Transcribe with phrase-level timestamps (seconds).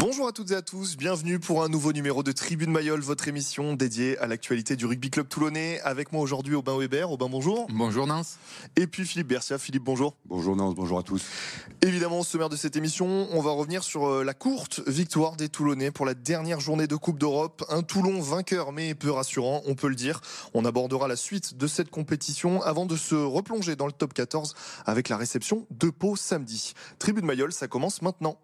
[0.00, 3.26] Bonjour à toutes et à tous, bienvenue pour un nouveau numéro de Tribune Mayol, votre
[3.26, 5.80] émission dédiée à l'actualité du rugby club toulonnais.
[5.80, 7.10] Avec moi aujourd'hui Aubin Weber.
[7.10, 7.66] Aubin, bonjour.
[7.68, 8.38] Bonjour Nance.
[8.76, 9.58] Et puis Philippe Bercia.
[9.58, 10.14] Philippe, bonjour.
[10.26, 11.24] Bonjour Nance, bonjour à tous.
[11.82, 15.48] Évidemment, au sommaire de cette émission, on va revenir sur euh, la courte victoire des
[15.48, 17.64] Toulonnais pour la dernière journée de Coupe d'Europe.
[17.68, 20.20] Un Toulon vainqueur mais peu rassurant, on peut le dire.
[20.54, 24.54] On abordera la suite de cette compétition avant de se replonger dans le top 14
[24.86, 26.74] avec la réception de Pau samedi.
[27.00, 28.38] Tribune Mayol, ça commence maintenant.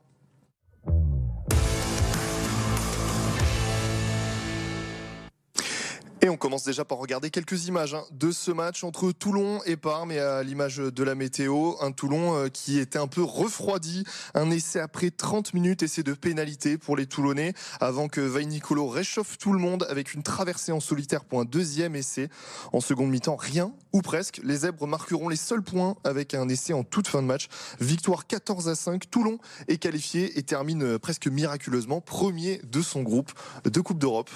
[6.24, 9.76] Et on commence déjà par regarder quelques images hein, de ce match entre Toulon et
[9.76, 14.04] Parme et à l'image de la météo, un Toulon euh, qui était un peu refroidi,
[14.32, 19.36] un essai après 30 minutes, essai de pénalité pour les Toulonnais avant que Vainicolo réchauffe
[19.36, 22.30] tout le monde avec une traversée en solitaire pour un deuxième essai.
[22.72, 24.40] En seconde mi-temps, rien ou presque.
[24.42, 27.48] Les Zèbres marqueront les seuls points avec un essai en toute fin de match.
[27.80, 29.10] Victoire 14 à 5.
[29.10, 33.30] Toulon est qualifié et termine euh, presque miraculeusement premier de son groupe
[33.64, 34.30] de Coupe d'Europe.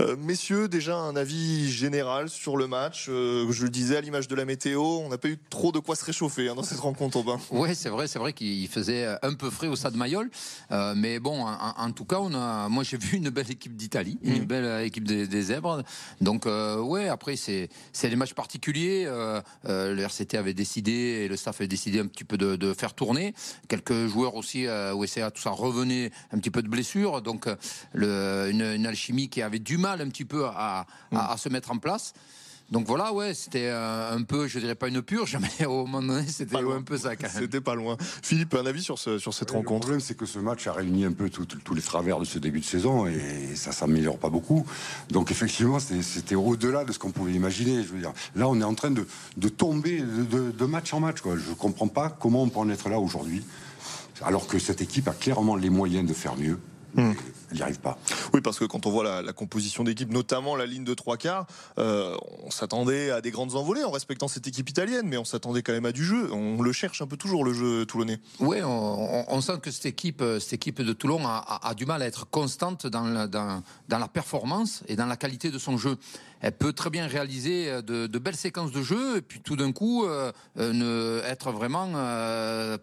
[0.00, 3.06] Euh, messieurs, déjà un un avis général sur le match.
[3.08, 5.78] Euh, je le disais à l'image de la météo, on n'a pas eu trop de
[5.78, 7.38] quoi se réchauffer hein, dans cette rencontre au bain.
[7.50, 10.30] Oui, c'est vrai, c'est vrai qu'il faisait un peu frais au Stade Mayol,
[10.70, 14.18] euh, mais bon, en, tout cas, on a, moi j'ai vu une belle équipe d'Italie,
[14.22, 14.46] une mm.
[14.46, 15.82] belle équipe des, Zèbres.
[16.20, 19.04] Donc euh, ouais, après c'est c'est des matchs particuliers.
[19.64, 23.34] le RCT avait décidé et le staff avait décidé un petit peu de, faire tourner.
[23.68, 27.48] Quelques joueurs aussi au SCA, tout ça revenait un petit peu de blessures, donc
[27.92, 31.78] le, une, alchimie qui avait du mal un petit peu à, à, se mettre en
[31.78, 32.12] place.
[32.72, 36.26] Donc voilà, ouais, c'était un peu, je dirais pas une purge, mais au moment donné,
[36.26, 37.98] c'était un peu ça C'était pas loin.
[38.22, 40.72] Philippe, un avis sur, ce, sur cette rencontre Le problème, c'est que ce match a
[40.72, 44.30] réuni un peu tous les travers de ce début de saison et ça s'améliore pas
[44.30, 44.64] beaucoup.
[45.10, 47.82] Donc effectivement, c'était au-delà de ce qu'on pouvait imaginer.
[47.82, 49.06] Je veux dire, là, on est en train de,
[49.36, 51.20] de tomber de, match en match.
[51.20, 51.36] Quoi.
[51.36, 53.44] Je comprends pas comment on peut en être là aujourd'hui,
[54.22, 56.58] alors que cette équipe a clairement les moyens de faire mieux.
[56.94, 57.12] Hmm.
[57.50, 57.98] Elle n'y arrive pas.
[58.32, 61.46] Oui, parce que quand on voit la, composition d'équipe, notamment la ligne de trois quarts,
[61.78, 65.62] euh, on s'attendait à des grandes envolées en respectant cette équipe italienne, mais on s'attendait
[65.62, 66.32] quand même à du jeu.
[66.32, 68.20] On le cherche un peu toujours, le jeu toulonnais.
[68.40, 72.28] Oui, on, sent que cette équipe, cette équipe de Toulon a, du mal à être
[72.28, 73.02] constante dans
[73.88, 75.98] la performance et dans la qualité de son jeu
[76.42, 79.72] elle peut très bien réaliser euh, de, belles séquences de jeu et puis tout d'un
[79.72, 81.92] coup euh, euh, ne être vraiment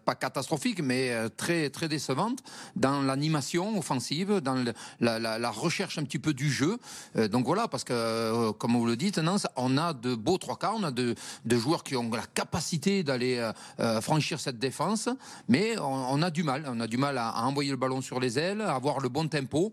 [0.04, 2.40] pas catastrophique mais très très décevante
[2.74, 4.64] dans l'animation offensive, dans
[5.00, 6.78] la, recherche un petit peu du jeu.
[7.30, 9.20] donc voilà, parce que comme vous le dites,
[9.56, 11.14] on a de beaux trois quarts, on a de,
[11.50, 13.50] joueurs qui ont la capacité d'aller
[14.00, 15.08] franchir cette défense,
[15.48, 18.38] mais on, a du mal, on a du mal à, envoyer le ballon sur les
[18.38, 19.72] ailes, à avoir le bon tempo.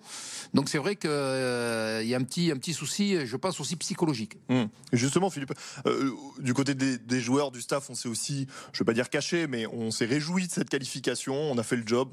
[0.53, 4.37] Donc c'est vrai qu'il y a un petit un petit souci, je pense aussi psychologique.
[4.49, 4.69] Hum.
[4.93, 5.53] Justement, Philippe,
[5.85, 9.09] euh, du côté des, joueurs, du staff, on s'est aussi, je ne veux pas dire
[9.09, 12.09] caché, mais on s'est réjoui de cette qualification, on a fait le job.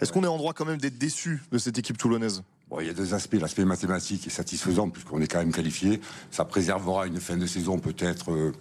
[0.00, 2.42] Est-ce qu'on est en droit quand même d'être déçu de cette équipe toulonnaise?
[2.70, 3.36] Bon, il y a deux aspects.
[3.38, 6.00] L'aspect mathématique est satisfaisant puisqu'on est quand même qualifié.
[6.30, 8.52] Ça préservera une fin de saison peut-être euh,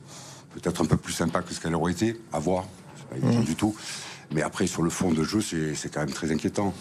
[0.54, 2.20] peut-être un peu plus sympa que ce qu'elle aurait été.
[2.34, 2.66] À voir.
[2.98, 3.46] C'est pas évident hum.
[3.46, 3.76] du tout.
[4.34, 6.74] Mais après, sur le fond de jeu, c'est quand même très inquiétant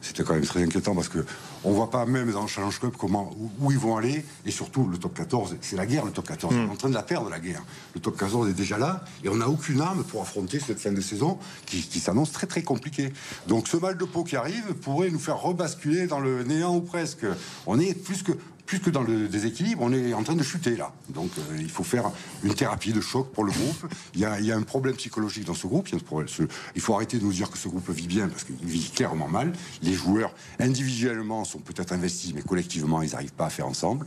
[0.00, 1.24] c'était quand même très inquiétant parce que
[1.64, 4.24] on voit pas même dans le Challenge Cup comment où, ils vont aller.
[4.46, 6.88] Et surtout le top 14 c'est la guerre le top 14 on est en train
[6.88, 7.62] de la perdre la guerre.
[7.94, 10.92] Le top 14 est déjà là et on n'a aucune arme pour affronter cette fin
[10.92, 13.12] de saison qui, s'annonce très très compliquée.
[13.46, 16.80] Donc ce mal de peau qui arrive pourrait nous faire rebasculer dans le néant ou
[16.80, 17.26] presque.
[17.66, 18.32] On est plus que
[18.68, 20.92] plus que dans le déséquilibre, on est en train de chuter là.
[21.08, 22.10] Donc euh, il faut faire
[22.44, 23.90] une thérapie de choc pour le groupe.
[24.14, 25.88] Il y a, un problème psychologique dans ce groupe.
[25.88, 29.26] Il, faut arrêter de nous dire que ce groupe vit bien parce qu'il vit clairement
[29.26, 29.54] mal.
[29.80, 34.06] Les joueurs individuellement sont peut-être investis, mais collectivement ils n'arrivent pas à faire ensemble.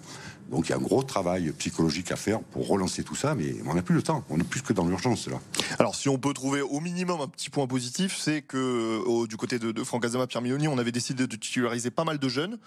[0.51, 3.55] Donc il y a un gros travail psychologique à faire pour relancer tout ça, mais
[3.66, 4.23] on n'a plus le temps.
[4.29, 5.39] On est plus que dans l'urgence là.
[5.79, 9.57] Alors si on peut trouver au minimum un petit point positif, c'est que du côté
[9.57, 12.59] de, de Franck Azama, Pierre on avait décidé de titulariser pas mal de jeunes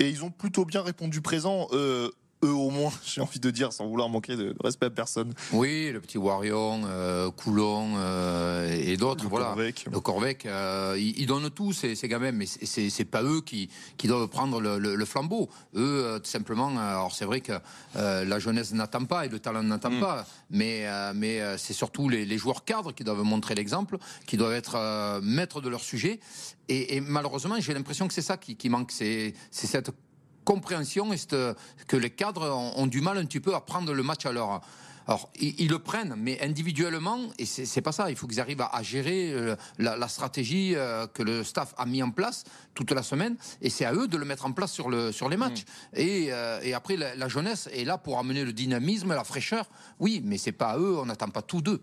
[0.00, 1.68] et ils ont plutôt bien répondu présent.
[1.72, 2.10] Euh,
[2.44, 5.32] eux au moins, j'ai envie de dire, sans vouloir manquer de respect à personne.
[5.52, 9.26] Oui, le petit Warion, euh, Coulon euh, et d'autres.
[9.28, 9.46] Voilà.
[9.46, 9.86] Corvec.
[9.90, 14.08] Le Corvec, euh, ils, donnent tout, ces, ces gamins, mais c'est pas eux qui, qui
[14.08, 15.48] doivent prendre le, le, flambeau.
[15.74, 17.52] Eux, tout simplement, alors c'est vrai que
[17.94, 20.00] la jeunesse n'attend pas et le talent n'attend mm.
[20.00, 24.52] pas, mais, mais c'est surtout les, les, joueurs cadres qui doivent montrer l'exemple, qui doivent
[24.52, 26.20] être maîtres de leur sujet.
[26.68, 29.90] Et, et malheureusement, j'ai l'impression que c'est ça qui, qui manque, c'est cette
[30.50, 31.36] compréhension est
[31.86, 34.60] que les cadres ont, du mal un petit peu à prendre le match à leur.
[35.06, 38.10] Alors, ils, le prennent, mais individuellement, et c'est pas ça.
[38.10, 42.02] Il faut qu'ils arrivent à, gérer euh, la, stratégie euh, que le staff a mis
[42.02, 42.44] en place
[42.74, 45.28] toute la semaine, et c'est à eux de le mettre en place sur, le, sur
[45.28, 45.62] les matchs.
[45.62, 45.98] Mmh.
[45.98, 49.68] Et, euh, et, après, la, jeunesse est là pour amener le dynamisme, la fraîcheur.
[50.00, 50.98] Oui, mais c'est pas à eux.
[50.98, 51.80] On n'attend pas tous d'eux.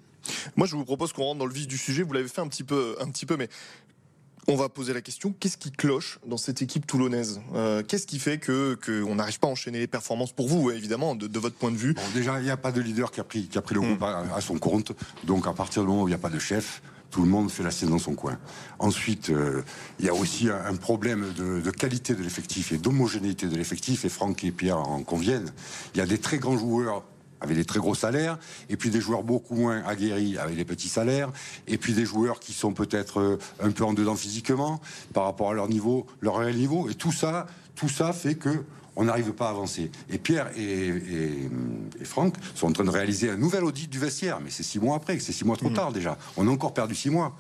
[0.56, 2.04] Moi, je vous propose qu'on rentre dans le vif du sujet.
[2.04, 3.50] Vous l'avez fait un petit peu, un petit peu, mais
[4.50, 7.42] On va poser la question qu'est-ce qui cloche dans cette équipe toulonnaise?
[7.54, 11.16] Euh, Qu'est-ce qui fait que qu'on n'arrive pas à enchaîner les performances pour vous, évidemment,
[11.16, 11.96] de, votre point de vue?
[12.14, 14.00] Déjà, il n'y a pas de leader qui a pris, qui a pris le groupe
[14.00, 14.32] hmm.
[14.34, 14.94] à, son compte.
[15.26, 17.52] Donc, à partir du moment où il n'y a pas de chef, tout le monde
[17.52, 18.40] fait la sienne dans son coin.
[18.80, 19.64] Ensuite, euh,
[20.00, 24.06] il y a aussi un, problème de, de, qualité de l'effectif et d'homogénéité de l'effectif,
[24.06, 25.52] et Franck et Pierre en conviennent.
[25.94, 27.04] Il y a des très grands joueurs
[27.42, 28.38] avec des très gros salaires,
[28.70, 31.32] et puis des joueurs beaucoup moins aguerris avec des petits salaires,
[31.68, 34.80] et puis des joueurs qui sont peut-être euh, un peu en dedans physiquement
[35.14, 38.64] par rapport à leur niveau, leur réel niveau, et tout ça, tout ça fait que
[38.98, 39.92] on n'arrive pas à avancer.
[40.10, 44.40] Et Pierre et, et, Franck sont en train de réaliser un nouvel audit du vestiaire,
[44.44, 45.74] mais c'est six mois après, c'est six mois trop mmh.
[45.74, 46.18] tard déjà.
[46.36, 47.36] On a encore perdu six mois.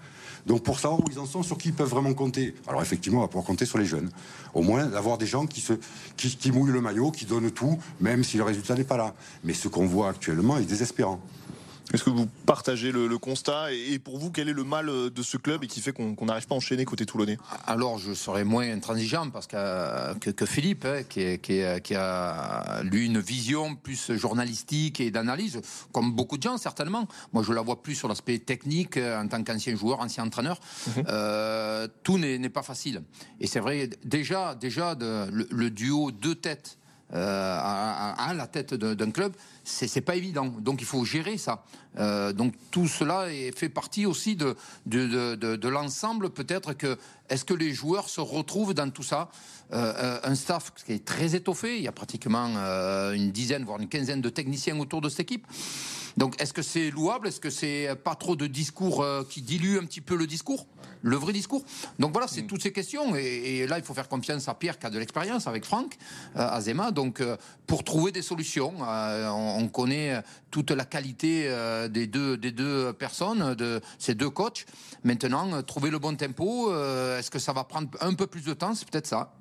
[0.46, 2.56] Donc pour savoir où ils en sont, sur qui ils peuvent vraiment compter.
[2.68, 4.10] Alors effectivement, on va pouvoir compter sur les jeunes.
[4.54, 5.74] Au moins d'avoir des gens qui, se,
[6.16, 9.14] qui mouillent le maillot, qui donnent tout, même si le résultat n'est pas là.
[9.44, 11.20] Mais ce qu'on voit actuellement est désespérant.
[11.94, 15.24] Est-ce que vous partagez le, constat et, pour vous, quel est le mal euh, de
[15.24, 17.38] ce club et qui fait qu'on n'arrive pas à enchaîner côté toulonnais?
[17.66, 23.20] Alors, je serais moins intransigeant parce que, que, Philippe, hein, qui, qui, a lui une
[23.20, 25.62] vision plus journalistique et d'analyse,
[25.94, 27.08] comme beaucoup de gens certainement.
[27.32, 30.60] Moi, je la vois plus sur l'aspect technique euh, en tant qu'ancien joueur, ancien entraîneur.
[30.88, 31.04] Mhm.
[31.08, 33.02] Euh, tout n'est pas facile.
[33.40, 36.78] Et c'est vrai, déjà, déjà de, le, duo deux têtes
[37.14, 39.34] à, la tête d'un club,
[39.68, 40.46] c'est pas évident.
[40.46, 41.64] Donc il faut gérer ça.
[42.00, 44.56] Euh, donc tout cela est, fait partie aussi de,
[44.86, 46.30] de, de, de l'ensemble.
[46.30, 46.98] Peut-être que
[47.30, 49.30] est-ce que les joueurs se retrouvent dans tout ça?
[49.74, 51.78] Euh, euh, Un staff qui est très étoffé.
[51.78, 52.48] Il y a pratiquement
[53.14, 55.46] une dizaine, voire une quinzaine de techniciens autour de cette équipe.
[56.16, 57.28] Donc est-ce que c'est louable?
[57.28, 60.66] Est-ce que c'est pas trop de discours qui diluent un petit peu le discours
[61.04, 61.64] le vrai discours?
[62.00, 62.48] Donc voilà, c'est mm.
[62.48, 63.16] toutes ces questions.
[63.16, 65.96] Et, là, il faut faire confiance à Pierre qui a de l'expérience avec Franck
[66.36, 66.90] Azema.
[66.92, 67.22] Donc
[67.68, 70.22] pour trouver des solutions, on connaît
[70.52, 74.66] toute la qualité euh, des, deux, des deux personnes, de ces deux coachs.
[75.04, 78.54] Maintenant, trouver le bon tempo, euh, est-ce que ça va prendre un peu plus de
[78.54, 78.76] temps?
[78.76, 79.34] C'est peut-être ça.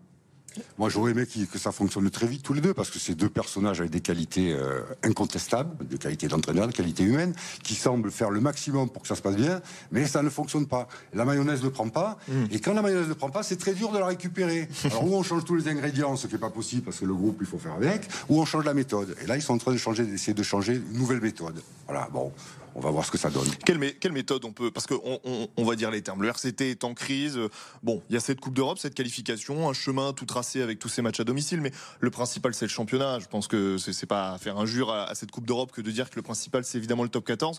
[0.78, 3.28] Moi, j'aurais aimé que ça fonctionne très vite tous les deux, parce que ces deux
[3.28, 8.30] personnages avec des qualités euh, incontestables, des qualités d'entraîneur, des qualités humaines, qui semblent faire
[8.30, 9.60] le maximum pour que ça se passe bien,
[9.92, 10.88] mais ça ne fonctionne pas.
[11.14, 12.46] La mayonnaise ne prend pas, hmm.
[12.50, 14.68] et quand la mayonnaise ne prend pas, c'est très dur de la récupérer.
[14.84, 17.14] Alors, ou on change tous les ingrédients, ce qui n'est pas possible, parce que le
[17.14, 19.16] groupe, il faut faire avec, ou on change la méthode.
[19.22, 21.62] Et là, ils sont en train de changer, d'essayer de changer une nouvelle méthode.
[21.86, 22.32] Voilà, bon
[22.76, 23.48] on va voir ce que ça donne.
[23.64, 25.18] Quelle, méthode on peut Parce qu'on
[25.56, 26.22] on, va dire les termes.
[26.22, 27.38] Le RCT est en crise.
[27.82, 30.90] Bon, il y a cette Coupe d'Europe, cette qualification, un chemin tout tracé avec tous
[30.90, 33.18] ces matchs à domicile, mais le principal c'est le championnat.
[33.18, 36.10] Je pense que c'est pas faire injure à, à cette Coupe d'Europe que de dire
[36.10, 37.58] que le principal c'est évidemment le top 14.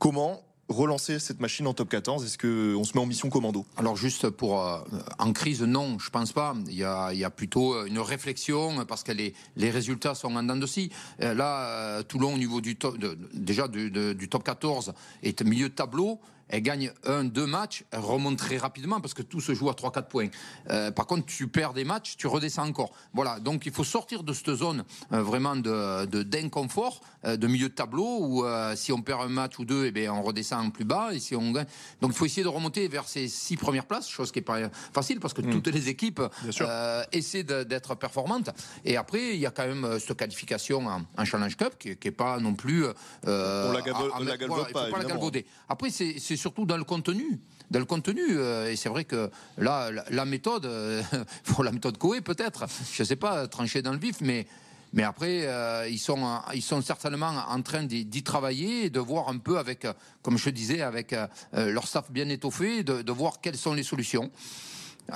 [0.00, 3.64] Comment relancer cette machine en top 14 Est-ce qu'on se met en mission commando?
[3.76, 4.80] Alors juste pour euh,
[5.18, 6.54] en crise, non, je pense pas.
[6.68, 10.66] Il y a, plutôt une réflexion parce que les, les résultats sont en dents de
[10.66, 10.90] scie.
[11.22, 12.96] Euh, là, euh, Toulon au niveau du top,
[13.32, 14.92] déjà du, du top 14
[15.22, 19.22] est milieu de tableau elle gagne un, deux matchs, elle remonte très rapidement parce que
[19.22, 20.28] tout se joue à 3-4 points.
[20.70, 22.92] Euh, par contre, tu perds des matchs, tu redescends encore.
[23.12, 27.68] Voilà, donc il faut sortir de cette zone euh, vraiment de, d'inconfort, euh, de milieu
[27.68, 30.84] de tableau où si on perd un match ou deux, eh bien, on redescend plus
[30.84, 31.10] bas.
[31.12, 31.66] Et si on gagne...
[32.00, 34.68] Donc il faut essayer de remonter vers ces six premières places, chose qui n'est pas
[34.92, 35.50] facile parce que hmm.
[35.50, 36.22] toutes les équipes
[37.12, 38.50] essaient d'être performantes.
[38.84, 42.38] Et après, il y a quand même cette qualification en, Challenge Cup qui n'est pas
[42.40, 42.86] non plus.
[42.86, 42.92] on
[43.26, 44.88] la, galvaude pas.
[44.88, 45.44] la galvauder.
[45.68, 47.40] Après, c'est surtout dans le contenu.
[47.70, 51.02] Dans le contenu, euh, et c'est vrai que là, la, méthode, euh,
[51.44, 54.46] pour la méthode Coé peut-être, je ne sais pas, trancher dans le vif, mais
[54.94, 59.36] mais après, euh, ils, sont, ils sont certainement en train d'y travailler de voir un
[59.36, 59.86] peu avec,
[60.22, 61.14] comme je disais, avec
[61.52, 64.30] leur staff bien étoffé, de, voir quelles sont les solutions.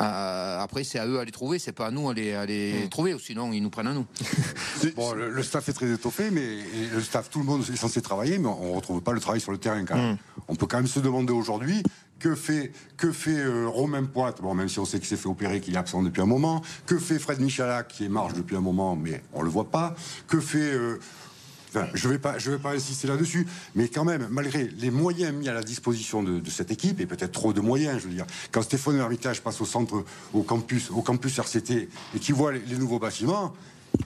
[0.00, 2.46] Euh, après, c'est à eux à les trouver, c'est pas à nous à les, à
[2.46, 2.88] les hmm.
[2.88, 4.06] trouver, ou sinon ils nous prennent à nous.
[4.96, 6.58] bon, le, staff est très étoffé, mais
[6.92, 9.40] le staff, tout le monde est censé travailler, mais on ne retrouve pas le travail
[9.40, 10.14] sur le terrain quand même.
[10.14, 10.42] Hmm.
[10.48, 11.82] On peut quand même se demander aujourd'hui
[12.22, 15.28] que fait, que fait euh, Romain Poite, bon, même si on sait qu'il s'est fait
[15.28, 18.56] opérer, qu'il est absent depuis un moment, que fait Fred Michalak, qui est marge depuis
[18.56, 19.94] un moment, mais on le voit pas,
[20.28, 20.72] que fait.
[20.72, 21.00] Euh,
[21.94, 25.62] je ne vais, pas, insister là-dessus, mais quand même, malgré les moyens mis à la
[25.62, 29.40] disposition de, cette équipe, et peut-être trop de moyens, je veux dire, quand Stéphane Hermitage
[29.40, 33.54] passe au centre, au campus, au campus RCT, et qu'il voit les nouveaux bâtiments,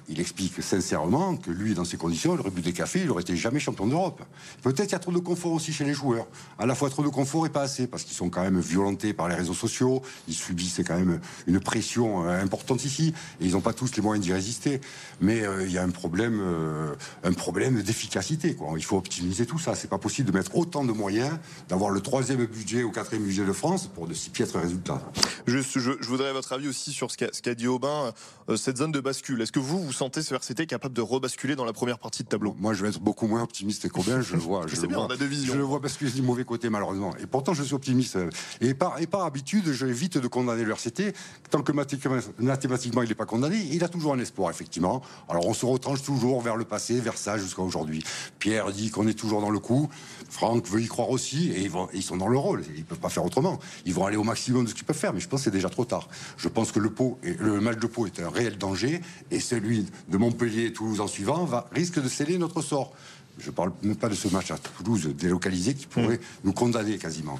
[0.08, 3.22] il explique sincèrement que lui, dans ces conditions, il aurait bu des cafés, il n'aurait
[3.22, 4.22] été jamais champion d'Europe.
[4.62, 6.26] Peut-être qu'il y a trop de confort aussi chez les joueurs.
[6.58, 9.12] À la fois trop de confort et pas assez, parce qu'ils sont quand même violentés
[9.12, 13.52] par les réseaux sociaux, ils subissent quand même une pression euh, importante ici, et ils
[13.52, 14.80] n'ont pas tous les moyens d'y résister.
[15.20, 16.94] Mais euh, il y a un problème, euh,
[17.36, 18.56] problème d'efficacité.
[18.76, 19.74] Il faut optimiser tout ça.
[19.74, 21.36] C'est pas possible de mettre autant de moyens,
[21.68, 25.02] d'avoir le troisième budget ou quatrième budget de France pour de si piètres résultats.
[25.46, 28.12] je, voudrais votre avis aussi sur ce qu'a dit Aubin,
[28.56, 29.42] cette zone de bascule.
[29.42, 32.22] Est-ce que vous vous, vous sentez ce RCT capable de rebasculer dans la première partie
[32.22, 34.20] de tableau Moi, je vais être beaucoup moins optimiste qu'Aubin.
[34.20, 35.52] Je vois, je, bien, vois, on a deux visions.
[35.52, 37.14] je le vois basculer du mauvais côté, malheureusement.
[37.18, 38.18] Et pourtant, je suis optimiste.
[38.60, 41.14] Et par, et par habitude, j'évite de condamner le RCT.
[41.50, 45.02] Tant que mathématiquement, il n'est pas condamné, il a toujours un espoir, effectivement.
[45.28, 48.02] Alors, on se retranche toujours vers le passé, vers ça, jusqu'à aujourd'hui.
[48.38, 49.88] Pierre dit qu'on est toujours dans le coup.
[50.30, 51.50] Franck veut y croire aussi.
[51.50, 52.62] Et ils, vont, ils sont dans le rôle.
[52.74, 53.58] Ils ne peuvent pas faire autrement.
[53.84, 55.12] Ils vont aller au maximum de ce qu'ils peuvent faire.
[55.12, 56.08] Mais je pense que c'est déjà trop tard.
[56.36, 59.00] Je pense que le, pot, le match de Pau est un réel danger.
[59.30, 62.92] Et celui de Montpellier et Toulouse en suivant va, risque de sceller notre sort.
[63.38, 66.44] Je ne parle même pas de ce match à Toulouse délocalisé qui pourrait hmm.
[66.44, 67.38] nous condamner quasiment.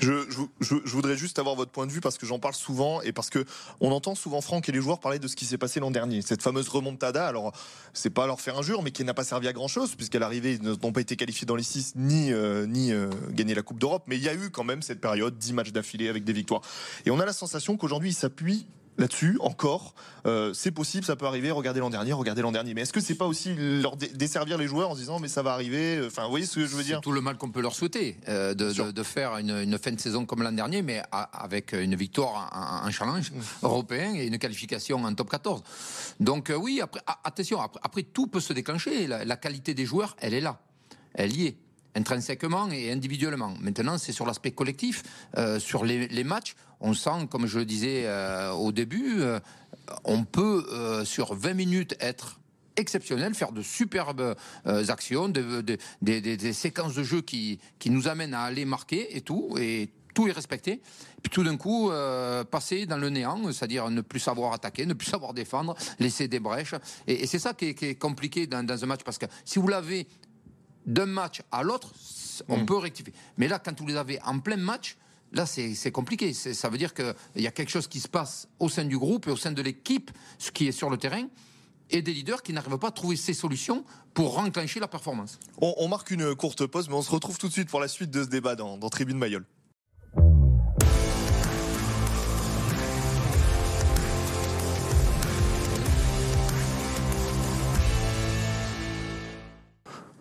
[0.00, 0.26] Je,
[0.86, 3.44] voudrais juste avoir votre point de vue parce que j'en parle souvent et parce que
[3.80, 6.22] on entend souvent Franck et les joueurs parler de ce qui s'est passé l'an dernier.
[6.22, 7.52] Cette fameuse remontada, alors
[7.92, 10.58] c'est pas leur faire injure, mais qui n'a pas servi à grand chose puisqu'à l'arrivée
[10.60, 13.78] ils n'ont pas été qualifiés dans les six ni, euh, ni euh, gagné la Coupe
[13.78, 14.02] d'Europe.
[14.08, 16.62] Mais il y a eu quand même cette période, 10 matchs d'affilée avec des victoires.
[17.06, 18.66] Et on a la sensation qu'aujourd'hui ils s'appuient
[18.98, 19.94] là-dessus encore.
[20.26, 21.50] Euh, c'est possible, ça peut arriver.
[21.50, 22.74] Regardez l'an dernier, regardez l'an dernier.
[22.74, 25.42] Mais est-ce que c'est pas aussi leur desservir les joueurs en se disant mais ça
[25.42, 27.00] va arriver Enfin, vous voyez ce que je veux dire?
[27.00, 30.42] Tout le mal qu'on peut leur souhaiter euh, de, faire une, fin de saison comme
[30.42, 32.50] l'an dernier, mais avec une victoire,
[32.84, 33.40] un, challenge mmh.
[33.62, 35.62] européen et une qualification en top 14.
[36.20, 39.06] Donc euh, oui, après, attention, après, tout peut se déclencher.
[39.06, 40.60] La, qualité des joueurs, elle est là,
[41.14, 41.56] elle y est
[41.94, 43.54] intrinsèquement et individuellement.
[43.60, 45.02] Maintenant, c'est sur l'aspect collectif,
[45.58, 49.40] sur les matchs on sent, comme je le disais euh, au début, euh,
[50.04, 52.40] on peut euh, sur 20 minutes être
[52.76, 58.64] exceptionnel, faire de superbes actions, des, séquences de jeu qui, qui nous amènent à aller
[58.64, 60.80] marquer et tout, et tout est respecté.
[61.20, 61.90] Puis tout d'un coup,
[62.52, 66.38] passer dans le néant, c'est-à-dire ne plus savoir attaquer, ne plus savoir défendre, laisser des
[66.38, 66.76] brèches.
[67.08, 70.06] Et, c'est ça qui est, compliqué dans, un match, parce que si vous l'avez
[70.88, 71.92] d'un match à l'autre,
[72.48, 72.66] on mm.
[72.66, 73.12] peut rectifier.
[73.36, 74.96] Mais là, quand vous les avez en plein match,
[75.32, 76.32] Là, c'est compliqué.
[76.32, 79.26] Ça veut dire qu'il y a quelque chose qui se passe au sein du groupe
[79.26, 81.26] et au sein de l'équipe, ce qui est sur le terrain,
[81.90, 85.38] et des leaders qui n'arrivent pas à trouver ces solutions pour renclencher la performance.
[85.60, 88.10] On, marque une courte pause, mais on se retrouve tout de suite pour la suite
[88.10, 89.44] de ce débat dans, dans Tribune Mayol.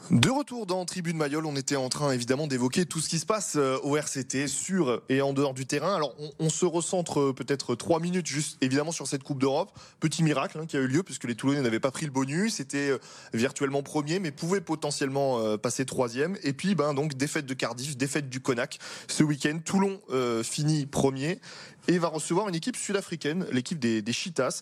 [0.09, 3.25] De retour dans Tribune Mayol, on était en train évidemment d'évoquer tout ce qui se
[3.25, 5.93] passe euh, au RCT, sur et en dehors du terrain.
[5.93, 9.77] Alors on, se recentre euh, peut-être trois minutes juste évidemment sur cette Coupe d'Europe.
[9.99, 12.55] Petit miracle hein, qui a eu lieu puisque les Toulonnais n'avaient pas pris le bonus,
[12.55, 12.99] c'était euh,
[13.33, 16.37] virtuellement premier mais pouvaient potentiellement passer troisième.
[16.41, 19.59] Et puis ben donc défaite de Cardiff, défaite du Conac ce week-end.
[19.63, 19.99] Toulon
[20.43, 21.41] finit premier
[21.87, 24.61] et va recevoir une équipe sud-africaine, l'équipe des, Cheetahs.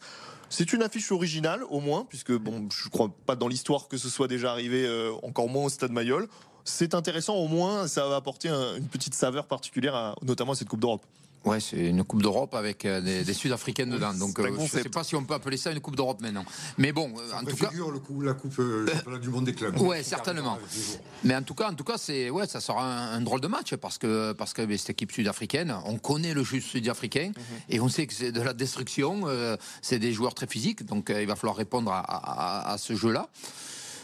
[0.50, 3.98] C'est une affiche originale, au moins, puisque bon, je ne crois pas dans l'histoire que
[3.98, 6.28] ce soit déjà arrivé, euh, encore moins au Stade Mayol.
[6.64, 10.80] C'est intéressant, au moins, ça va apporter une petite saveur particulière, notamment à cette Coupe
[10.80, 11.06] d'Europe.
[11.46, 14.14] Ouais, c'est une Coupe d'Europe avec euh, des, Sud-Africaines dedans.
[14.16, 16.44] Donc, euh, je ne sais pas si on peut appeler ça une Coupe d'Europe maintenant.
[16.80, 17.70] Mais bon, euh, en tout cas.
[17.72, 18.60] Le coup, la Coupe
[19.22, 19.80] du Monde des clubs.
[19.80, 20.58] Ouais, certainement.
[21.24, 23.76] Mais en tout cas, en tout cas, c'est ouais, ça sera un, drôle de match
[23.76, 27.44] parce que parce que cette équipe sud-africaine, on connaît le jeu sud-africain mhm.
[27.70, 29.24] et on sait que c'est de la destruction.
[29.82, 33.30] c'est des joueurs très physiques, donc il va falloir répondre à, à ce jeu-là.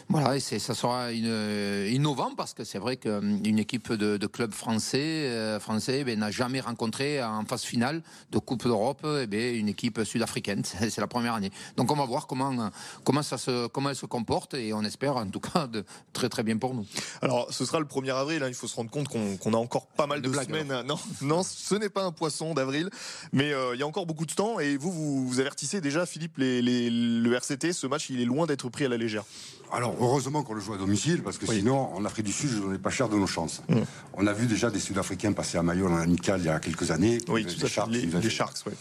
[0.08, 4.26] Voilà, et ça sera une, euh, innovant parce que c'est vrai qu'une équipe de, de
[4.26, 9.26] club français, euh, français ben, n'a jamais rencontré en phase finale de Coupe d'Europe eh
[9.26, 10.62] ben, une équipe sud-africaine.
[10.64, 11.50] C'est la première année.
[11.76, 12.70] Donc on va voir comment,
[13.04, 16.28] comment, ça se, comment elle se comporte et on espère en tout cas de très
[16.28, 16.86] très bien pour nous.
[17.20, 19.86] Alors ce sera le 1er avril, hein, il faut se rendre compte qu'on a encore
[19.86, 20.82] pas mal de, semaines.
[20.86, 22.90] Non, non, ce n'est pas un poisson d'avril,
[23.32, 26.06] mais euh, il y a encore beaucoup de temps et vous, vous, vous avertissez déjà
[26.06, 29.24] Philippe, les, les, le RCT, ce match il est loin d'être pris à la légère.
[29.72, 32.56] Alors, heureusement qu'on le joue à domicile, parce que sinon, en Afrique du Sud, je
[32.56, 33.62] ne donnais pas cher de nos chances.
[33.68, 33.80] Mm.
[34.14, 36.90] On a vu déjà des Sud-Africains passer à Mayol en amical il y a quelques
[36.90, 37.18] années.
[37.28, 37.46] Oui,
[37.90, 38.72] Les, les Sharks, oui.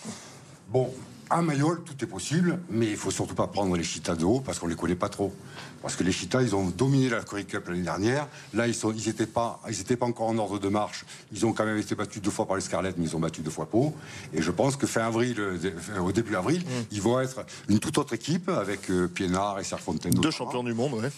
[0.70, 0.94] Bon,
[1.32, 4.42] à Mayol, tout est possible, mais il faut surtout pas prendre les Cheetahs de haut
[4.42, 5.34] parce qu'on les connaît pas trop.
[5.82, 8.28] Parce que les Cheetahs, ils ont dominé la Curry Cup l'année dernière.
[8.54, 11.06] Là, ils sont, ils étaient pas, ils étaient pas encore en ordre de marche.
[11.32, 13.42] Ils ont quand même été battus deux fois par les Scarlett, mais ils ont battu
[13.42, 13.96] deux fois Pau.
[14.34, 15.58] Et je pense que fin avril, euh,
[16.00, 16.84] au début avril, mm.
[16.92, 20.14] ils vont être une toute autre équipe avec euh, Pienard et Serfontaine.
[20.14, 21.10] Deux champions du monde, ouais.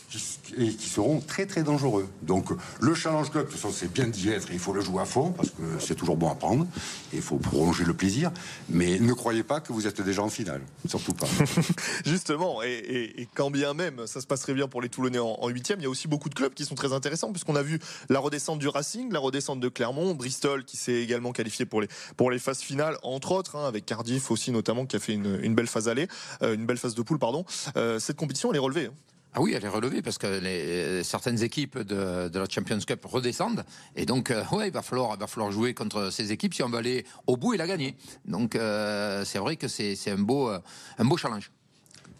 [0.57, 2.07] et qui seront très très dangereux.
[2.21, 4.49] Donc le Challenge Club, de toute façon, c'est bien d'y être.
[4.51, 6.65] Il faut le jouer à fond parce que c'est toujours bon à prendre.
[7.11, 8.31] Et il faut prolonger le plaisir.
[8.69, 10.61] Mais ne croyez pas que vous êtes déjà en finale.
[10.87, 11.27] Surtout pas.
[12.05, 15.83] Justement, et, quand bien même ça se passerait bien pour les Toulonnais en huitième, il
[15.83, 17.79] y a aussi beaucoup de clubs qui sont très intéressants, puisqu'on a vu
[18.09, 21.87] la redescente du Racing, la redescente de Clermont, Bristol qui s'est également qualifié pour les,
[22.17, 25.55] pour les phases finales, entre autres, hein, avec Cardiff aussi notamment qui a fait une,
[25.55, 27.45] belle phase euh, une belle phase de poule, pardon.
[27.77, 28.85] Euh, cette compétition, elle est relevée.
[28.87, 29.12] Hein.
[29.35, 33.65] Ah oui, elle est relevée parce que les, certaines équipes de, la Champions Cup redescendent
[33.95, 36.69] et donc euh, ouais, il va falloir, va falloir jouer contre ces équipes si on
[36.69, 37.95] veut aller au bout et la gagner.
[38.25, 41.51] Donc euh, c'est vrai que c'est un beau, un beau challenge.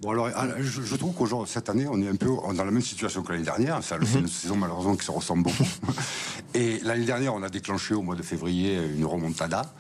[0.02, 2.82] Bon alors, ah, je, trouve qu'aujourd'hui, cette année, on est un peu dans la même
[2.82, 3.82] situation que l'année dernière.
[3.84, 5.64] Ça fait une saison malheureusement qui se ressemble beaucoup.
[6.54, 9.74] Et l'année dernière, on a déclenché au mois de février une remontada.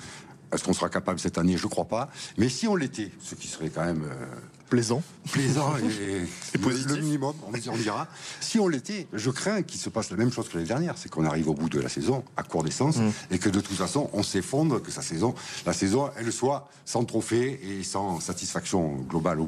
[0.53, 1.57] Est-ce qu'on sera capable cette année?
[1.57, 2.09] Je ne crois pas.
[2.37, 4.25] Mais si on l'était, ce qui serait quand même euh,
[4.69, 8.07] plaisant, plaisant et, Le, minimum, on, dira.
[8.39, 11.09] Si on l'était, je crains qu'il se passe la même chose que l'année dernière, c'est
[11.09, 13.11] qu'on arrive au bout de la saison à court d'essence mm.
[13.31, 17.05] et que de toute façon on s'effondre, que sa saison, la saison, elle soit sans
[17.05, 19.39] trophée et sans satisfaction globale.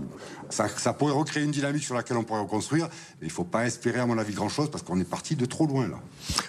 [0.50, 2.88] Ça, ça pourrait recréer une dynamique sur laquelle on pourrait reconstruire,
[3.20, 5.36] mais il ne faut pas espérer à mon avis grand chose parce qu'on est parti
[5.36, 6.00] de trop loin là.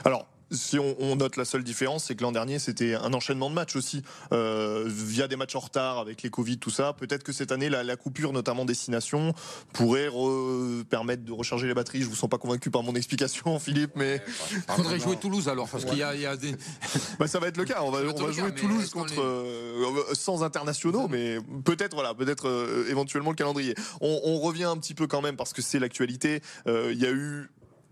[0.05, 3.55] Alors si on, note la seule différence, c'est que l'an dernier, c'était un enchaînement de
[3.55, 6.93] matchs aussi, euh, via des matchs en retard avec les Covid, tout ça.
[6.93, 9.35] Peut-être que cette année, la, coupure, notamment destination,
[9.73, 10.09] pourrait
[10.89, 12.03] permettre de recharger les batteries.
[12.03, 14.23] Je vous sens pas convaincu par mon explication, Philippe, mais
[14.53, 16.55] il faudrait jouer Toulouse alors, parce qu'il y, a, des.
[17.19, 17.83] Bah, ça va être le cas.
[17.83, 23.37] On va, jouer Toulouse contre euh, sans internationaux, mais peut-être voilà, peut-être euh, éventuellement le
[23.37, 23.75] calendrier.
[24.01, 26.41] On, on, revient un petit peu quand même parce que c'est l'actualité.
[26.67, 27.49] Il y a eu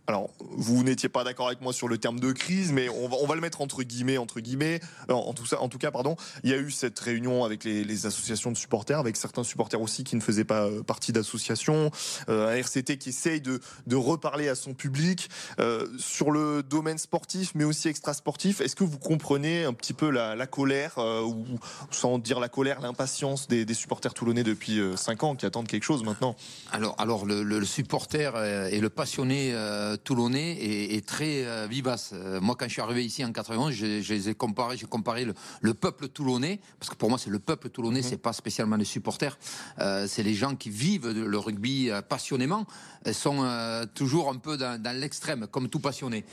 [0.06, 3.34] alors, vous n'étiez pas d'accord avec moi sur le terme de crise, mais on va,
[3.34, 4.80] le mettre entre guillemets, entre guillemets.
[5.08, 8.98] En, tout, cas, pardon, il y a eu cette réunion avec les, associations de supporters,
[8.98, 11.90] avec certains supporters aussi qui ne faisaient pas euh, partie d'associations,
[12.28, 16.98] euh, un RCT qui essaye de, de reparler à son public euh, sur le domaine
[16.98, 18.60] sportif, mais aussi extra-sportif.
[18.60, 21.46] Est-ce que vous comprenez un petit peu la, colère, ou
[21.90, 26.04] sans dire la colère, l'impatience des, supporters toulonnais depuis 5 ans qui attendent quelque chose
[26.04, 26.36] maintenant?
[26.72, 28.36] Alors, alors le, supporter
[28.70, 29.54] et le passionné
[29.96, 30.56] toulonnais
[30.94, 32.10] est, très euh, vivace.
[32.12, 35.26] Euh, moi, quand je suis arrivé ici en 91, je, les ai comparés, j'ai comparé
[35.60, 38.06] le, peuple toulonnais, parce que pour moi, c'est le peuple toulonnais, mhm.
[38.08, 39.38] c'est pas spécialement les supporters.
[39.78, 42.66] Euh, c'est les gens qui vivent le rugby passionnément,
[43.12, 46.24] sont toujours un peu dans, l'extrême, comme tout passionné.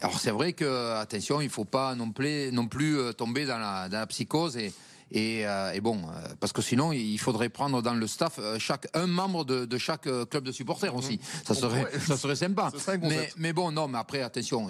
[0.00, 3.88] Alors c'est vrai que attention, il faut pas non plus, non plus tomber dans la,
[3.88, 4.72] dans la psychose et,
[5.14, 8.88] euh, et, bon, euh, parce que sinon, il faudrait prendre dans le staff euh, chaque,
[8.94, 11.14] un membre de, chaque club de supporters aussi.
[11.14, 11.44] Mhm.
[11.44, 12.70] Ça serait, ça serait sympa.
[13.36, 14.68] mais, bon, non, mais après, attention,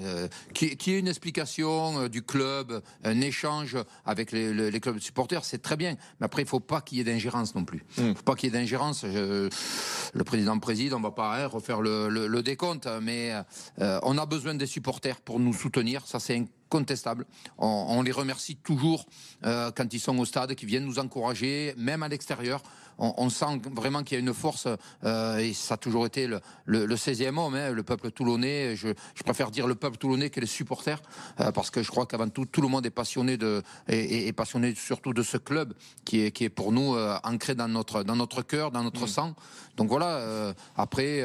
[0.52, 5.44] qui qu'il y ait une explication du club, un échange avec les, clubs de supporters,
[5.44, 5.96] c'est très bien.
[6.20, 7.84] Mais après, il ne faut pas qu'il y ait d'ingérence non plus.
[7.96, 8.10] Il mhm.
[8.10, 9.04] ne faut pas qu'il y ait d'ingérence.
[9.04, 13.32] Le président préside, on ne va pas hein, refaire le, décompte, mais
[13.78, 16.06] on a besoin des supporters pour nous soutenir.
[16.06, 17.26] Ça, c'est contestable.
[17.58, 19.06] On, les remercie toujours
[19.44, 22.62] euh, quand ils sont au stade, qui viennent nous encourager, même à l'extérieur.
[22.98, 24.68] On, sent vraiment qu'il y a une force,
[25.04, 28.74] euh, et ça a toujours été le, 16e homme, hein, le peuple toulonnais.
[28.76, 28.88] Je,
[29.24, 31.00] préfère dire le peuple toulonnais que les supporters,
[31.40, 34.74] euh, parce que je crois qu'avant tout, tout le monde est passionné de, et, passionné
[34.74, 38.42] surtout de ce club qui est, qui est pour nous ancré dans notre, dans notre
[38.42, 39.08] cœur, dans notre mmh.
[39.08, 39.34] sang.
[39.76, 41.24] Donc voilà, après.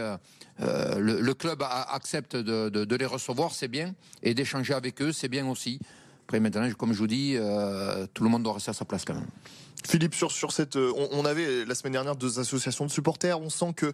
[0.62, 5.48] Euh, le, club accepte de, les recevoir, c'est bien, et d'échanger avec eux, c'est bien
[5.48, 5.80] aussi.
[6.32, 9.04] Après, maintenant, comme je vous dis, euh, tout le monde doit rester à sa place
[9.04, 9.28] quand même.
[9.86, 13.38] Philippe, sur, sur cette, euh, on, avait la semaine dernière deux associations de supporters.
[13.42, 13.92] On sent que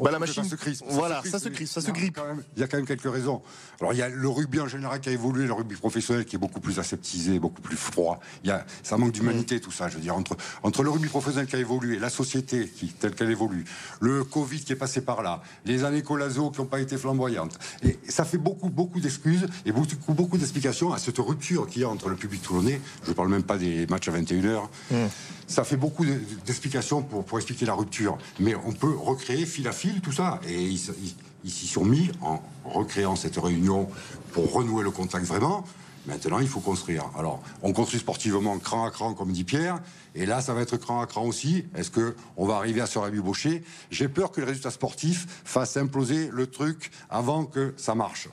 [0.00, 0.84] bah, la machine se crispe.
[0.88, 2.18] Voilà, ça se crispe, ça se grippe.
[2.56, 3.42] Il y a quand même quelques raisons.
[3.80, 6.36] Alors il y a le rugby en général qui a évolué, le rugby professionnel qui
[6.36, 8.20] est beaucoup plus aseptisé, beaucoup plus froid.
[8.44, 9.60] Il y a, ça manque d'humanité mm.
[9.60, 9.88] tout ça.
[9.88, 13.14] Je veux dire entre entre le rugby professionnel qui a évolué, la société qui telle
[13.14, 13.64] qu'elle évolue,
[14.00, 17.58] le Covid qui est passé par là, les années Colazo qui n'ont pas été flamboyantes,
[17.82, 21.84] et ça fait beaucoup beaucoup d'excuses et beaucoup beaucoup d'explications à cette rupture qu'il y
[21.84, 22.80] a entre le public toulonnais.
[23.04, 25.08] Je ne parle même pas des matchs à 21 h
[25.48, 26.04] ça fait beaucoup
[26.46, 28.18] d'explications pour, pour expliquer la rupture.
[28.38, 30.40] Mais on peut recréer fil à fil tout ça.
[30.46, 33.88] Et ils s'y sont mis en recréant cette réunion
[34.32, 35.64] pour renouer le contact vraiment.
[36.06, 37.04] Maintenant, il faut construire.
[37.18, 39.78] Alors, on construit sportivement cran à cran, comme dit Pierre,
[40.14, 41.66] et là, ça va être cran à cran aussi.
[41.74, 43.62] Est-ce qu'on va arriver à se rabibocher?
[43.90, 48.28] J'ai peur que le résultat sportif fasse imploser le truc avant que ça marche.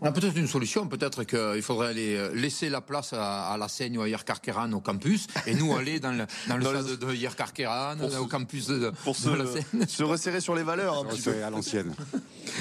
[0.00, 3.68] On a peut-être une solution, peut-être qu'il faudrait aller euh, laisser la place à, la
[3.68, 7.14] Seigne ou à Yerkarkeran au campus, et nous aller dans le, dans le stade de
[7.14, 9.86] Yerkarkeran, au campus de, pour se, la Seine.
[9.86, 11.44] se resserrer sur les valeurs un petit peu.
[11.44, 11.94] à l'ancienne.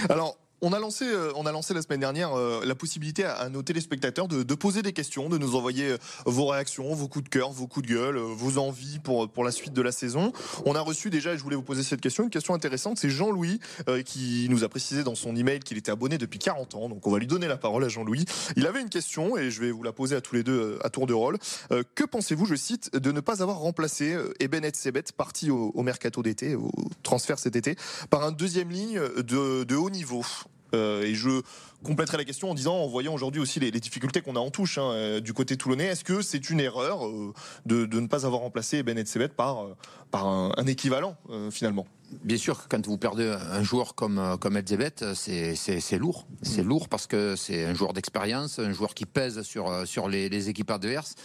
[0.09, 3.49] Alors, on a lancé, euh, on a lancé la semaine dernière euh, la possibilité à,
[3.49, 7.29] nos téléspectateurs de, poser des questions, de nous envoyer euh, vos réactions, vos coups de
[7.29, 10.33] cœur, vos coups de gueule, vos envies pour, pour la suite de la saison.
[10.65, 12.97] On a reçu déjà, et je voulais vous poser cette question, une question intéressante.
[12.97, 13.59] C'est Jean-Louis
[14.05, 16.89] qui nous a précisé dans son email qu'il était abonné depuis 40 ans.
[16.89, 18.25] Donc on va lui donner la parole à Jean-Louis.
[18.55, 20.89] Il avait une question et je vais vous la poser à tous les deux à
[20.89, 21.37] tour de rôle.
[21.69, 26.55] que pensez-vous, je cite, de ne pas avoir remplacé Ebenet Sebet, parti au, mercato d'été,
[26.55, 26.71] au
[27.03, 27.75] transfert cet été,
[28.09, 30.23] par un deuxième ligne de, de haut niveau?
[30.73, 31.41] Euh, et je
[31.83, 34.77] compléterai la question en disant, en voyant aujourd'hui aussi les, difficultés qu'on a en touche
[34.77, 37.33] hein, euh, du côté toulonnais, est-ce que c'est une erreur euh,
[37.65, 39.67] de, ne pas avoir remplacé Ben Sebet par,
[40.11, 41.15] par un, équivalent
[41.51, 41.87] finalement?
[42.23, 46.27] Bien sûr, quand vous perdez un joueur comme comme c'est lourd.
[46.41, 50.27] C'est lourd parce que c'est un joueur d'expérience, un joueur qui pèse sur sur les,
[50.27, 51.15] les équipes adverses.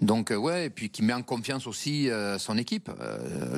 [0.00, 2.08] Donc ouais, et puis qui met en confiance aussi
[2.38, 2.90] son équipe.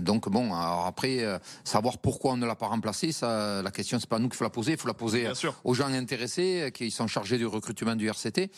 [0.01, 1.25] donc bon, alors après
[1.65, 4.45] savoir pourquoi on ne l'a pas remplacé, ça, la question c'est pas nous qu'il faut
[4.45, 5.29] la poser, il faut la poser
[5.65, 8.51] aux gens intéressés qui sont chargés du recrutement du RCT.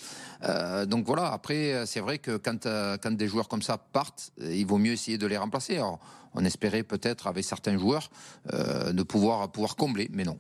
[0.86, 4.78] donc voilà, après c'est vrai que quand quand des joueurs comme ça partent, il vaut
[4.78, 5.76] mieux essayer de les remplacer.
[5.76, 5.98] Alors,
[6.34, 8.10] on espérait peut-être avec certains joueurs
[8.52, 10.38] de pouvoir pouvoir combler, mais non.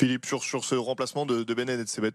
[0.00, 2.14] Philippe, sur, sur ce remplacement de, de Ben Sebet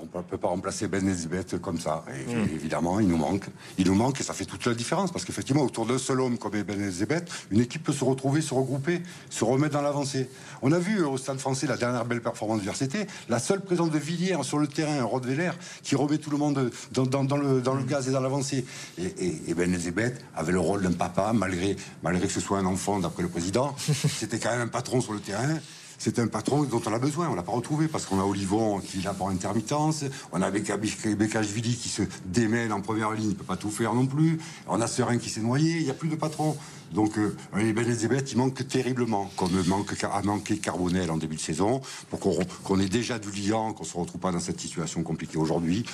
[0.00, 2.04] On ne peut pas remplacer Ben Sebet comme ça.
[2.28, 2.54] Hmm.
[2.54, 3.46] Évidemment, il nous manque.
[3.76, 5.10] Il nous manque et ça fait toute la différence.
[5.10, 8.54] Parce qu'effectivement, autour d'un seul homme comme Ben Sebet, une équipe peut se retrouver, se
[8.54, 10.30] regrouper, se remettre dans l'avancée.
[10.62, 13.90] On a vu au Stade français la dernière belle performance du RCT, la seule présence
[13.90, 15.50] de Villiers sur le terrain, Rodveller,
[15.82, 17.02] qui remet tout le monde dans,
[17.36, 18.64] le, dans le, gaz et dans l'avancée.
[18.96, 22.66] Et, et, Ben Zebet avait le rôle d'un papa, malgré, malgré que ce soit un
[22.66, 23.74] enfant d'après le président.
[23.78, 25.58] C'était quand même un patron sur le terrain
[26.04, 27.30] c'est un patron dont on a besoin.
[27.30, 30.04] On l'a pas retrouvé parce qu'on a Olivon qui l'a par intermittence.
[30.32, 34.04] On a Bekashvili qui se démène en première ligne, il peut pas tout faire non
[34.04, 34.38] plus.
[34.68, 35.78] On a Serein qui s'est noyé.
[35.78, 36.58] Il n'y a plus de patron.
[36.92, 41.40] Donc euh, les Ben il manque terriblement, comme manque, a manqué Carbonel en début de
[41.40, 42.20] saison, pour
[42.62, 45.84] qu'on ait déjà du liant, qu'on se retrouve pas dans cette situation compliquée aujourd'hui.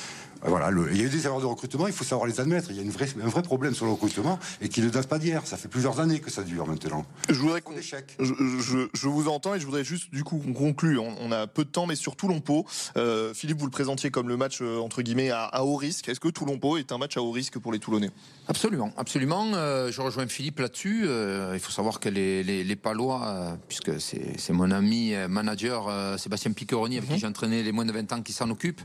[0.44, 2.70] Euh, voilà, il y a eu des erreurs de recrutement, il faut savoir les admettre.
[2.70, 5.06] Il y a une vraie, un vrai problème sur le recrutement et qui ne date
[5.06, 5.46] pas d'hier.
[5.46, 7.04] Ça fait plusieurs années que ça dure maintenant.
[7.28, 10.98] Je voudrais qu'on je, je, vous entends et je voudrais juste du coup qu'on conclue.
[10.98, 14.36] On, a peu de temps, mais sur Toulon-Pau, euh, Philippe, vous le présentiez comme le
[14.36, 16.08] match euh, entre guillemets à, haut risque.
[16.08, 18.10] Est-ce que Toulon-Pau est un match à haut risque pour les Toulonnais?
[18.48, 19.52] Absolument, absolument.
[19.52, 20.79] je rejoins Philippe là-dessus.
[20.88, 27.08] Il faut savoir que les, les, Palois, puisque c'est mon ami manager Sébastien Picoroni avec
[27.08, 27.20] qui mhm.
[27.20, 28.80] j'ai entraîné les moins de 20 ans qui s'en occupent,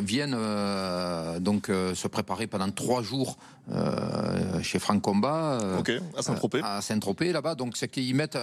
[0.00, 0.36] viennent
[0.88, 3.36] euh, donc euh, se préparer pendant trois jours
[3.70, 5.58] euh, chez Franck Combat,
[6.16, 7.54] à Saint-Tropez, à Saint-Tropez là-bas.
[7.54, 8.38] Donc c'est qu'ils mettent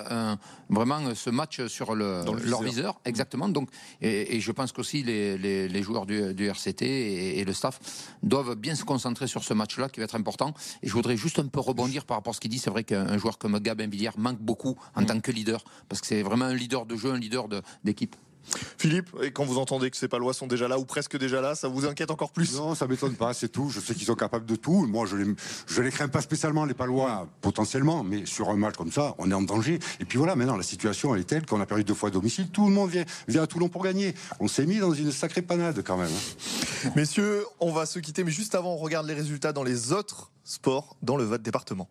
[0.69, 3.49] vraiment ce match sur le, leur viseur, exactement.
[3.49, 3.69] Donc
[4.01, 6.83] et, je pense qu'aussi les, les, joueurs du, RCT
[7.39, 7.79] et, le staff
[8.23, 10.53] doivent bien se concentrer sur ce match-là qui va être important.
[10.83, 12.59] Et je voudrais juste un peu rebondir par rapport à ce qu'il dit.
[12.59, 15.05] C'est vrai qu'un joueur comme Gabin Villiers manque beaucoup en mm.
[15.05, 17.47] tant que leader parce que c'est vraiment un leader de jeu, un leader
[17.83, 18.15] d'équipe.
[18.77, 21.55] Philippe, et quand vous entendez que ces Palois sont déjà là ou presque déjà là,
[21.55, 22.55] ça vous inquiète encore plus?
[22.55, 23.69] Non, ça m'étonne pas, c'est tout.
[23.69, 24.85] Je sais qu'ils sont capables de tout.
[24.85, 25.35] Moi, je les,
[25.67, 29.29] je les crains pas spécialement, les Palois, potentiellement, mais sur un match comme ça, on
[29.31, 29.79] est en danger.
[29.99, 32.11] Et puis voilà, maintenant, la situation, elle est telle qu'on a perdu deux fois à
[32.11, 32.49] domicile.
[32.49, 34.13] Tout le monde vient, vient à Toulon pour gagner.
[34.39, 36.11] On s'est mis dans une sacrée panade quand même.
[36.11, 36.91] Hein.
[36.95, 40.31] Messieurs, on va se quitter, mais juste avant, on regarde les résultats dans les autres
[40.43, 41.89] sports dans le vote département.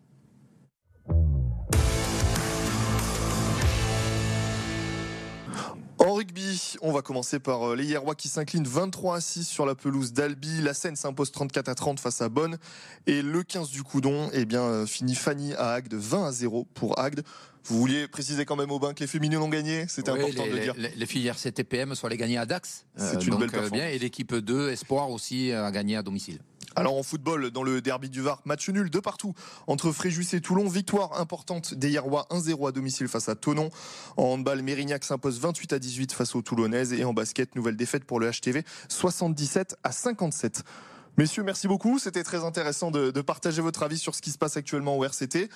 [6.05, 9.65] En rugby, on va commencer par euh, les Hierrois qui s'inclinent 23 à 6 sur
[9.65, 10.61] la pelouse d'Albi.
[10.61, 12.59] La Seine s'impose 34 à 30 face à Bonn.
[13.07, 16.67] Et le 15 du Coudon, eh bien, euh, finit Fanny à Agde 20 à 0
[16.75, 17.23] pour Agde.
[17.63, 19.87] Vous vouliez préciser quand même au bain que les féminines ont gagné?
[19.87, 20.75] C'était important de le dire.
[20.77, 22.85] Les, les filles RCTPM sont allées gagner à Dax.
[22.95, 23.71] C'est une belle performance.
[23.71, 26.37] Bien, et l'équipe 2 Espoir aussi a gagné à domicile.
[26.77, 29.33] Alors en football, dans le derby du Var, match nul de partout
[29.67, 30.67] entre Fréjus et Toulon.
[30.67, 33.69] Victoire importante des Hierrois 1-0 à domicile face à Tonon.
[34.17, 36.91] En handball, Mérignac s'impose 28 à 18 face aux Toulonnaises.
[36.91, 40.63] Et en basket, nouvelle défaite pour le HTV 77 à 57.
[41.17, 41.97] Messieurs, merci beaucoup.
[41.97, 45.49] C'était très intéressant de, partager votre avis sur ce qui se passe actuellement au RCT.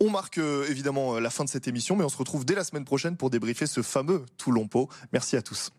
[0.00, 2.54] On marque euh, évidemment euh, la fin de cette émission, mais on se retrouve dès
[2.54, 4.88] la semaine prochaine pour débriefer ce fameux Toulon-Pau.
[5.12, 5.72] Merci à tous.